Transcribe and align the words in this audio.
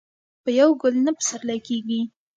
په 0.43 0.49
يو 0.59 0.69
ګل 0.81 0.95
نه 1.05 1.11
پسرلی 1.17 1.59
کيږي. 1.67 2.01